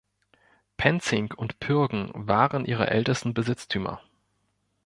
[0.77, 4.01] Penzing und Pürgen waren ihre ältesten Besitztümer.